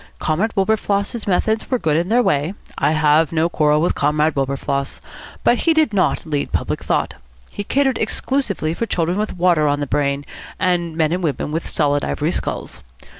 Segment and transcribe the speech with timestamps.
[0.17, 2.55] Comrade Wilberfloss's methods were good in their way.
[2.75, 4.99] I have no quarrel with Comrade Wilberfloss.
[5.43, 7.13] But he did not lead public thought.
[7.51, 10.25] He catered exclusively for children with water on the brain,
[10.59, 12.81] and men and women with solid ivory skulls.